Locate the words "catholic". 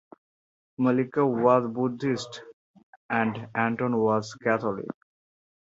4.33-4.87